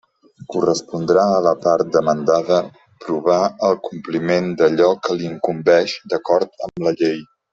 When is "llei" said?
7.03-7.23